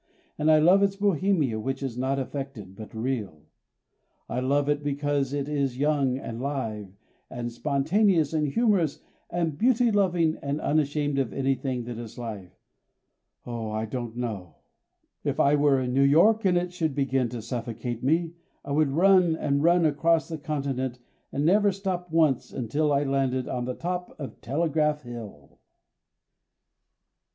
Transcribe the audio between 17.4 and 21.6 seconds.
suffocate me I would run and run across the continent and